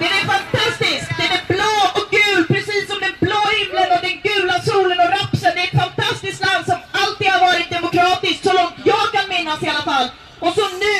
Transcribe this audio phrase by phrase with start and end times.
[0.00, 1.04] Den är fantastisk!
[1.20, 5.10] Den är blå och gul, precis som den blå himlen och den gula solen och
[5.16, 5.52] rapsen.
[5.54, 9.62] Det är ett fantastiskt land som alltid har varit demokratiskt, så långt jag kan minnas
[9.62, 10.08] i alla fall.
[10.44, 10.96] Och så nu,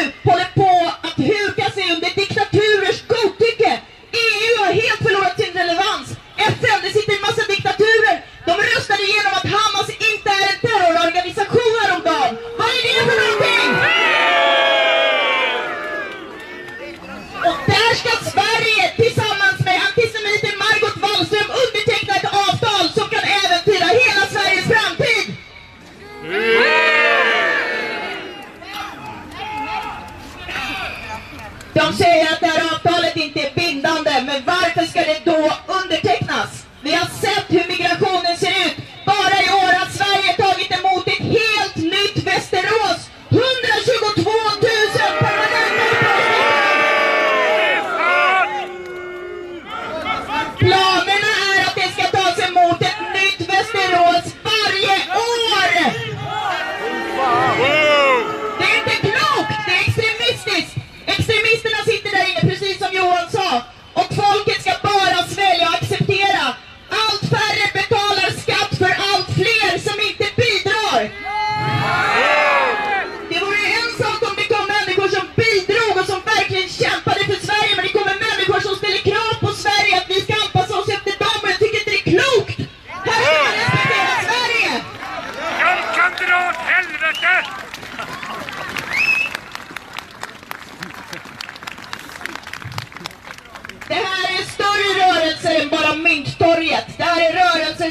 [97.81, 97.91] rörelser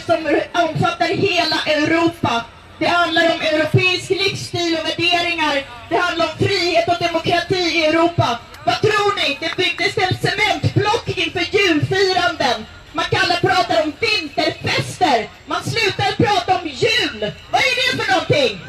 [0.53, 2.45] som omfattar hela Europa.
[2.80, 5.65] Det handlar om europeisk livsstil och värderingar.
[5.89, 8.39] Det handlar om frihet och demokrati i Europa.
[8.65, 9.38] Vad tror ni?
[9.39, 12.65] Det byggdes en cementblock inför julfiranden.
[12.94, 15.30] Man kallar pratar om vinterfester.
[15.45, 17.31] Man slutar prata om jul.
[17.51, 18.59] Vad är det för någonting?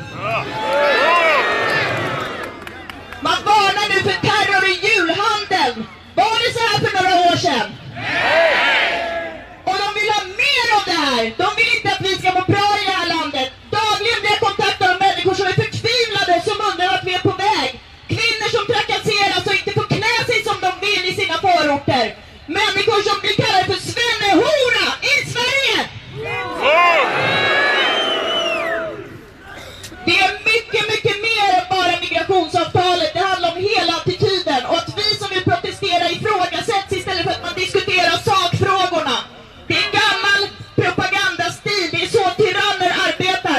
[3.20, 5.86] Man varnar nu för terror i julhandeln.
[6.14, 7.79] Var det så här för några år sedan?
[11.20, 11.89] al Tombilita.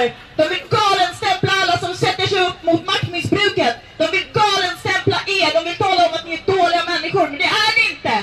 [0.02, 0.16] här.
[0.36, 3.76] De vill galenstämpla alla som sätter sig upp mot maktmissbruket.
[3.98, 5.50] De vill galenstämpla er.
[5.58, 8.16] De vill tala om att ni är dåliga människor, men det är ni inte.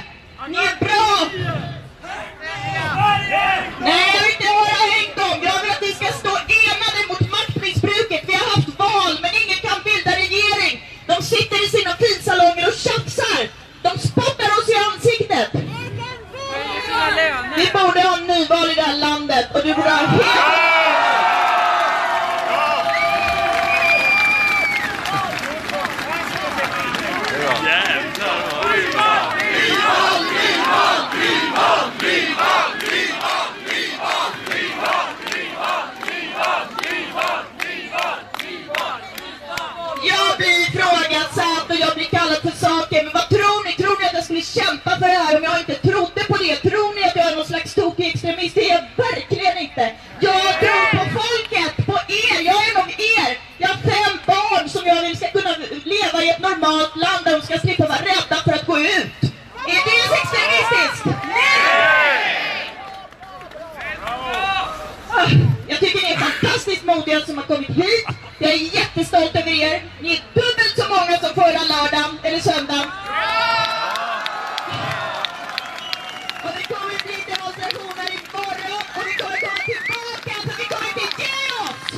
[0.52, 1.08] Ni är bra.
[3.88, 5.36] Nej, jag vill inte höra häng dem.
[5.48, 8.22] Jag vill att ni ska stå enade mot maktmissbruket.
[8.28, 10.74] Vi har haft val, men ingen kan bilda regering.
[11.06, 12.27] De sitter i sina pinsamma
[68.40, 69.82] Jag är jättestolt över er.
[70.02, 72.88] Ni är dubbelt så många som förra lördagen, eller söndagen.
[76.44, 81.23] Och det kommer bli demonstrationer imorgon och vi kommer komma tillbaka för vi kommer inte
[81.23, 81.90] ge oss!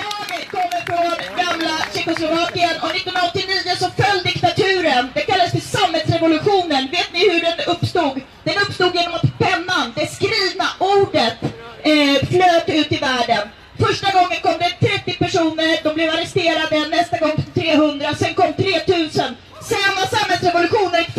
[0.00, 5.10] Jag kommer från gamla Tjeckoslovakien och 1989 så föll diktaturen.
[5.14, 6.88] Det kallas för sammetsrevolutionen.
[6.90, 7.40] Vet ni hur?
[7.40, 8.20] Den uppstod
[20.14, 21.13] samhällsrevolutioner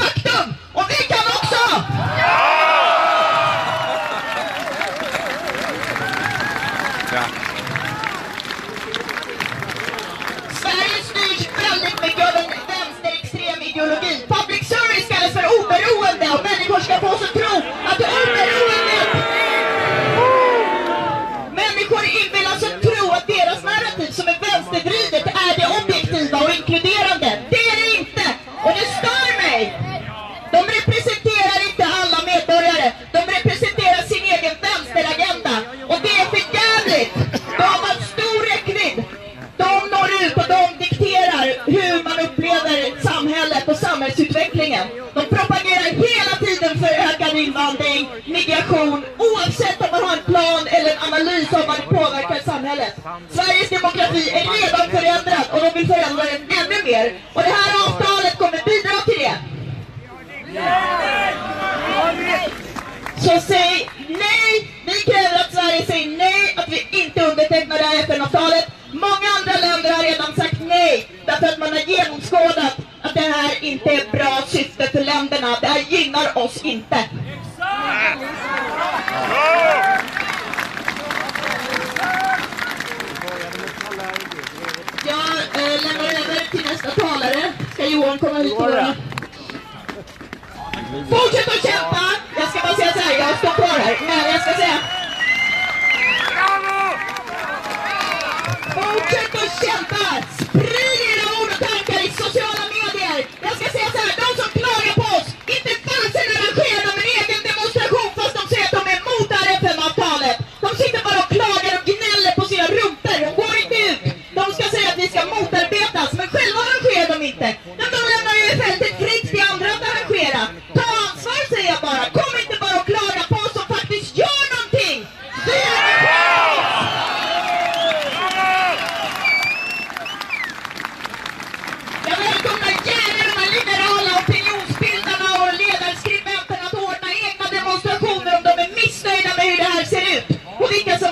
[37.05, 37.41] jävligt!
[37.57, 39.03] De har stor räckvidd.
[39.57, 44.87] De når ut och de dikterar hur man upplever samhället och samhällsutvecklingen.
[45.13, 50.91] De propagerar hela tiden för ökad invandring, migration, oavsett om man har en plan eller
[50.91, 52.95] en analys av vad det påverkar samhället.
[53.29, 57.13] Sveriges demokrati är redan förändrad och de vill förändra den ännu mer.
[57.33, 59.35] Och det här avtalet kommer bidra till det.
[63.17, 63.84] Så säg
[67.75, 68.67] undertecknar det här FN-avtalet.
[68.91, 73.63] Många andra länder har redan sagt nej, därför att man har genomskådat att det här
[73.63, 75.57] inte är bra syfte för länderna.
[75.61, 77.09] Det här gynnar oss inte.
[85.07, 87.53] Jag eh, lämnar över till nästa talare.
[87.73, 88.95] Ska Johan komma hit och börja?
[91.09, 92.05] Fortsätt att kämpa!
[92.37, 94.24] Jag ska bara säga så här, jag står kvar här, men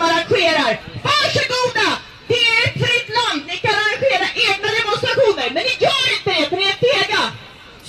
[0.08, 0.72] arrangerar.
[1.10, 1.88] Varsågoda!
[2.32, 3.40] Det är ett fritt land.
[3.50, 7.22] Ni kan arrangera egna demonstrationer, men ni gör inte det för ni är fega.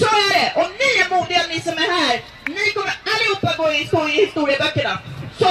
[0.01, 0.49] Så är det.
[0.61, 2.15] Och ni är modiga ni som är här.
[2.47, 4.99] Ni kommer allihopa gå i, stå i historieböckerna.
[5.39, 5.51] Så!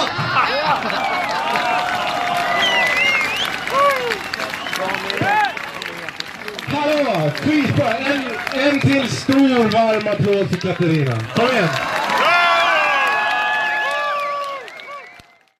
[6.67, 7.31] Hallå!
[7.41, 7.97] Skitbra!
[7.97, 11.19] En, en till stor varm applåd för Katarina.
[11.35, 11.92] Kom igen!